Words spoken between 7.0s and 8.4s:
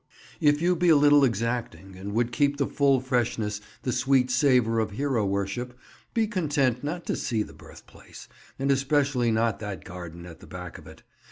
to see the Birthplace,